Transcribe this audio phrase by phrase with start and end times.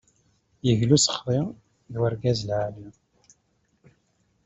[0.71, 1.39] Igla, usexḍi,
[1.91, 2.87] d urgaz lɛali.